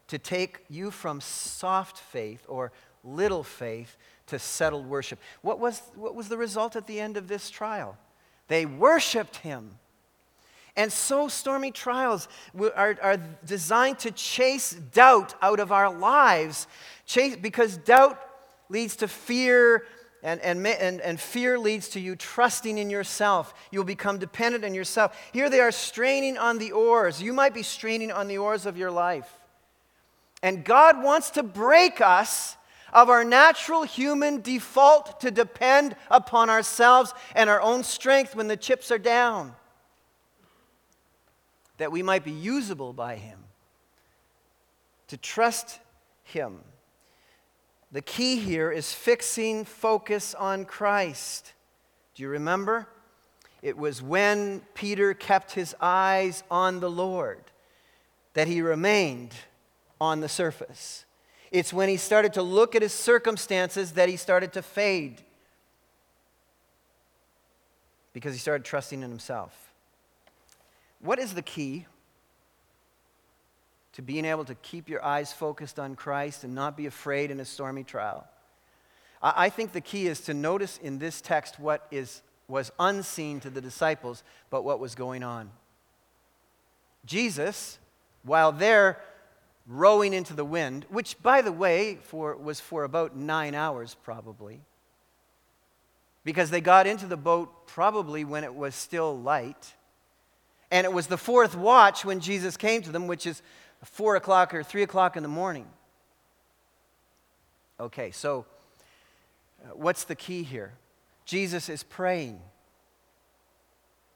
[0.07, 2.71] to take you from soft faith or
[3.03, 3.97] little faith
[4.29, 5.19] to settled worship.
[5.43, 7.97] What was, what was the result at the end of this trial?
[8.47, 9.81] They worshiped him.
[10.79, 16.69] And so, stormy trials are, are designed to chase doubt out of our lives,
[17.05, 18.17] chase, because doubt
[18.69, 19.87] leads to fear,
[20.23, 23.55] and, and, and, and fear leads to you trusting in yourself.
[23.73, 25.19] You'll become dependent on yourself.
[25.33, 27.21] Here they are straining on the oars.
[27.21, 29.29] You might be straining on the oars of your life.
[30.45, 32.57] And God wants to break us
[32.93, 38.57] of our natural human default to depend upon ourselves and our own strength when the
[38.57, 39.57] chips are down
[41.79, 43.39] that we might be usable by Him,
[45.09, 45.81] to trust
[46.23, 46.61] Him.
[47.91, 51.55] The key here is fixing focus on Christ.
[52.15, 52.87] Do you remember?
[53.63, 57.43] It was when Peter kept his eyes on the Lord
[58.35, 59.33] that he remained
[60.01, 61.05] on the surface.
[61.51, 65.23] It's when he started to look at his circumstances that he started to fade
[68.13, 69.68] because he started trusting in himself.
[71.01, 71.87] What is the key
[73.93, 77.41] to being able to keep your eyes focused on Christ and not be afraid in
[77.41, 78.27] a stormy trial?
[79.21, 83.51] I think the key is to notice in this text what is, was unseen to
[83.51, 85.51] the disciples, but what was going on.
[87.05, 87.79] Jesus,
[88.23, 89.01] while they're
[89.67, 94.61] rowing into the wind, which, by the way, for, was for about nine hours probably,
[96.25, 99.75] because they got into the boat probably when it was still light.
[100.71, 103.43] And it was the fourth watch when Jesus came to them, which is
[103.85, 105.67] four o'clock or three o'clock in the morning.
[107.81, 108.45] Okay, so
[109.65, 110.73] uh, what's the key here?
[111.25, 112.41] Jesus is praying,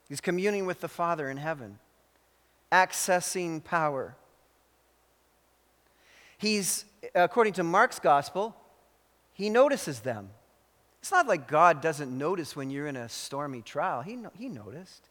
[0.09, 1.79] he's communing with the Father in heaven,
[2.71, 4.17] accessing power.
[6.39, 8.57] He's, according to Mark's gospel,
[9.33, 10.31] he notices them.
[11.01, 14.03] It's not like God doesn't notice when you're in a stormy trial.
[14.03, 15.09] He, he noticed.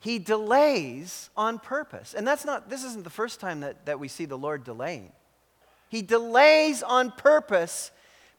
[0.00, 2.14] He delays on purpose.
[2.14, 5.12] And that's not, this isn't the first time that, that we see the Lord delaying.
[5.88, 7.90] He delays on purpose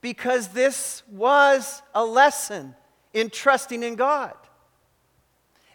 [0.01, 2.75] because this was a lesson
[3.13, 4.35] in trusting in God.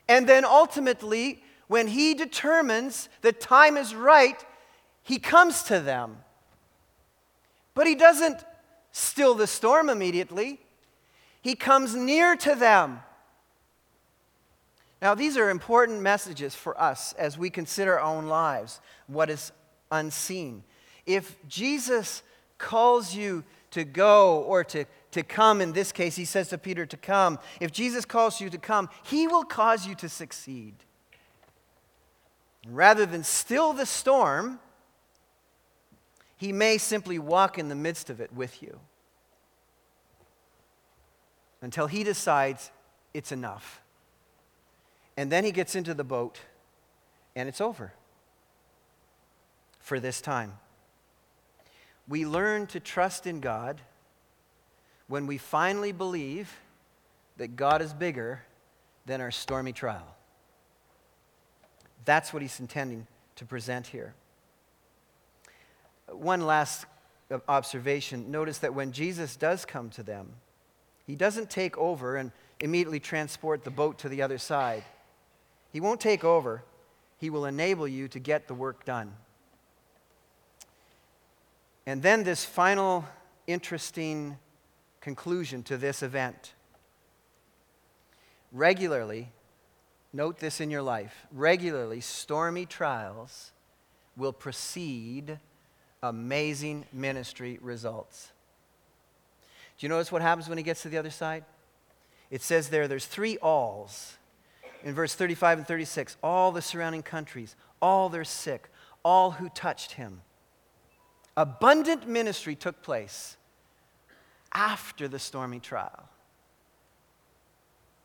[0.08, 4.44] And then ultimately, when He determines the time is right,
[5.02, 6.18] He comes to them.
[7.74, 8.44] But He doesn't
[8.92, 10.60] still the storm immediately,
[11.40, 13.00] He comes near to them.
[15.02, 19.50] Now, these are important messages for us as we consider our own lives, what is
[19.90, 20.62] unseen.
[21.06, 22.22] If Jesus
[22.56, 23.42] calls you
[23.72, 27.40] to go or to, to come, in this case, he says to Peter to come.
[27.58, 30.74] If Jesus calls you to come, he will cause you to succeed.
[32.68, 34.60] Rather than still the storm,
[36.36, 38.78] he may simply walk in the midst of it with you
[41.60, 42.70] until he decides
[43.12, 43.81] it's enough.
[45.16, 46.40] And then he gets into the boat,
[47.36, 47.92] and it's over
[49.78, 50.54] for this time.
[52.08, 53.80] We learn to trust in God
[55.08, 56.60] when we finally believe
[57.36, 58.42] that God is bigger
[59.06, 60.16] than our stormy trial.
[62.04, 63.06] That's what he's intending
[63.36, 64.14] to present here.
[66.08, 66.86] One last
[67.30, 70.28] uh, observation notice that when Jesus does come to them,
[71.06, 74.84] he doesn't take over and immediately transport the boat to the other side.
[75.72, 76.62] He won't take over,
[77.18, 79.14] He will enable you to get the work done.
[81.86, 83.06] And then this final
[83.46, 84.38] interesting
[85.00, 86.52] conclusion to this event.
[88.52, 89.32] Regularly,
[90.12, 93.50] note this in your life, regularly, stormy trials
[94.16, 95.38] will precede
[96.02, 98.30] amazing ministry results.
[99.78, 101.44] Do you notice what happens when he gets to the other side?
[102.30, 104.16] It says there, there's three alls
[104.84, 108.68] in verse 35 and 36 all the surrounding countries, all their sick,
[109.04, 110.22] all who touched him.
[111.36, 113.36] Abundant ministry took place
[114.52, 116.08] after the stormy trial,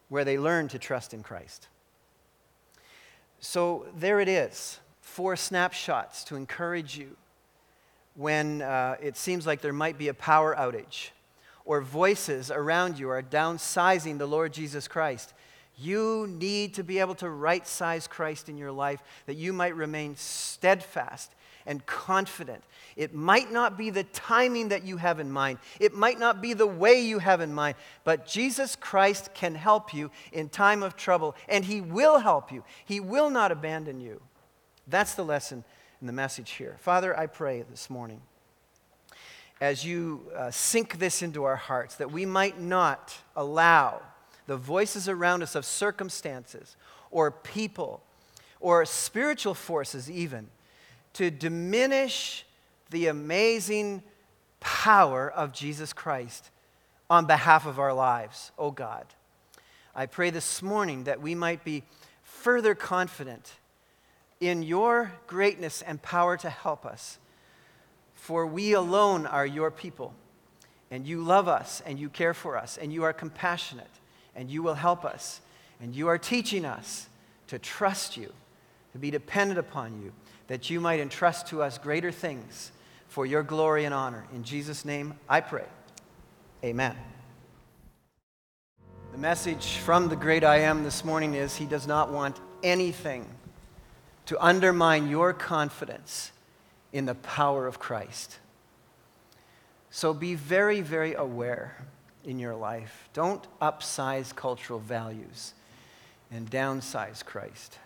[0.10, 1.68] where they learned to trust in Christ.
[3.40, 7.16] So there it is four snapshots to encourage you
[8.16, 11.10] when uh, it seems like there might be a power outage
[11.66, 15.34] or voices around you are downsizing the Lord Jesus Christ.
[15.78, 19.76] You need to be able to right size Christ in your life that you might
[19.76, 21.32] remain steadfast
[21.68, 22.64] and confident.
[22.96, 26.54] It might not be the timing that you have in mind, it might not be
[26.54, 30.96] the way you have in mind, but Jesus Christ can help you in time of
[30.96, 32.64] trouble, and He will help you.
[32.86, 34.22] He will not abandon you.
[34.88, 35.64] That's the lesson
[36.02, 36.78] in the message here.
[36.80, 38.22] Father, I pray this morning
[39.60, 44.02] as you uh, sink this into our hearts that we might not allow
[44.48, 46.76] the voices around us of circumstances
[47.12, 48.02] or people
[48.60, 50.48] or spiritual forces, even,
[51.14, 52.46] to diminish
[52.90, 54.02] the amazing
[54.60, 56.50] power of Jesus Christ
[57.10, 59.06] on behalf of our lives, oh God.
[59.96, 61.84] I pray this morning that we might be
[62.24, 63.54] further confident
[64.40, 67.18] in your greatness and power to help us.
[68.14, 70.14] For we alone are your people,
[70.92, 73.90] and you love us, and you care for us, and you are compassionate
[74.38, 75.42] and you will help us.
[75.82, 77.10] And you are teaching us
[77.48, 78.32] to trust you,
[78.94, 80.14] to be dependent upon you,
[80.48, 82.72] that you might entrust to us greater things
[83.10, 84.26] for your glory and honor.
[84.34, 85.66] In Jesus' name, I pray.
[86.64, 86.96] Amen.
[89.12, 93.26] The message from the great I am this morning is He does not want anything
[94.28, 96.32] to undermine your confidence
[96.92, 98.38] in the power of Christ.
[99.90, 101.76] So be very, very aware
[102.28, 103.10] in your life.
[103.14, 105.54] Don't upsize cultural values
[106.30, 107.80] and downsize Christ.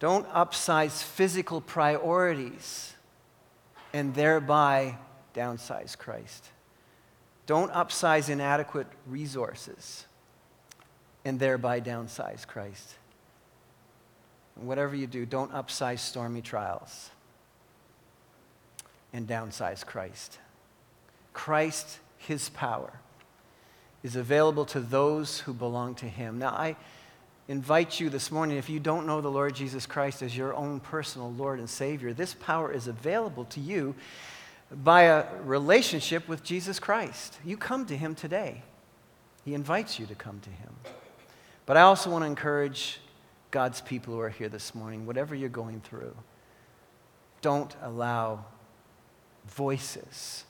[0.00, 2.94] Don't upsize physical priorities
[3.92, 4.96] and thereby
[5.34, 6.48] downsize Christ.
[7.46, 10.06] Don't upsize inadequate resources
[11.24, 12.94] and thereby downsize Christ.
[14.56, 17.10] whatever you do, don't upsize stormy trials.
[19.12, 20.40] and downsize Christ.
[21.32, 22.92] Christ, his power,
[24.04, 26.38] is available to those who belong to him.
[26.38, 26.76] Now, I
[27.48, 30.78] invite you this morning, if you don't know the Lord Jesus Christ as your own
[30.78, 33.94] personal Lord and Savior, this power is available to you
[34.70, 37.38] by a relationship with Jesus Christ.
[37.44, 38.62] You come to him today.
[39.42, 40.74] He invites you to come to him.
[41.64, 43.00] But I also want to encourage
[43.50, 46.14] God's people who are here this morning, whatever you're going through,
[47.40, 48.44] don't allow
[49.46, 50.44] voices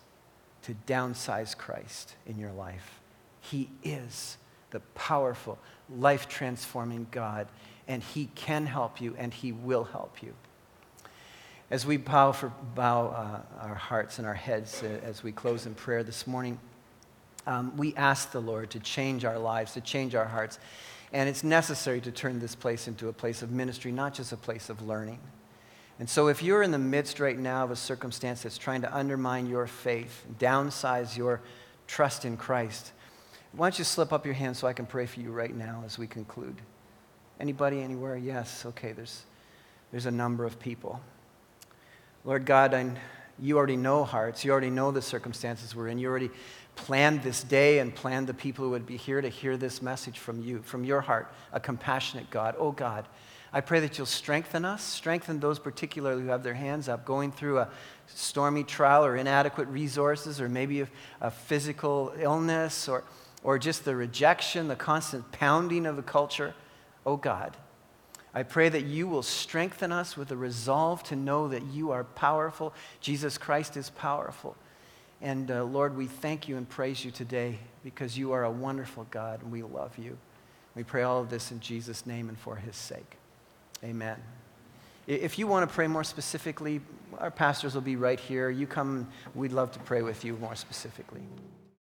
[0.63, 3.01] to downsize Christ in your life.
[3.51, 4.39] He is
[4.71, 5.59] the powerful,
[5.97, 7.47] life transforming God,
[7.87, 10.35] and He can help you and He will help you.
[11.71, 15.67] As we bow, for, bow uh, our hearts and our heads uh, as we close
[15.67, 16.59] in prayer this morning,
[17.47, 20.59] um, we ask the Lord to change our lives, to change our hearts.
[21.13, 24.37] And it's necessary to turn this place into a place of ministry, not just a
[24.37, 25.21] place of learning.
[25.99, 28.95] And so, if you're in the midst right now of a circumstance that's trying to
[28.95, 31.41] undermine your faith, downsize your
[31.87, 32.93] trust in Christ,
[33.57, 35.83] why don't you slip up your hand so I can pray for you right now
[35.87, 36.57] as we conclude?
[37.39, 38.17] Anybody, anywhere?
[38.17, 38.67] Yes.
[38.67, 39.23] Okay, there's,
[39.91, 41.01] there's a number of people.
[42.25, 42.91] Lord God, I,
[43.39, 44.45] you already know hearts.
[44.45, 45.99] You already know the circumstances we're in.
[45.99, 46.31] You already
[46.75, 50.19] planned this day and planned the people who would be here to hear this message
[50.19, 52.57] from you, from your heart, a compassionate God.
[52.59, 53.07] Oh God,
[53.53, 57.31] I pray that you'll strengthen us, strengthen those particularly who have their hands up, going
[57.31, 57.69] through a
[58.07, 60.89] stormy trial or inadequate resources, or maybe a,
[61.21, 63.05] a physical illness, or,
[63.45, 66.55] or just the rejection, the constant pounding of the culture.
[67.07, 67.57] Oh God,
[68.35, 72.03] I pray that you will strengthen us with a resolve to know that you are
[72.03, 72.75] powerful.
[73.01, 74.57] Jesus Christ is powerful.
[75.21, 79.07] And uh, Lord, we thank you and praise you today because you are a wonderful
[79.11, 80.19] God and we love you.
[80.75, 83.17] We pray all of this in Jesus' name and for his sake.
[83.85, 84.21] Amen.
[85.07, 86.81] If you want to pray more specifically,
[87.19, 88.49] our pastors will be right here.
[88.49, 91.21] You come, we'd love to pray with you more specifically.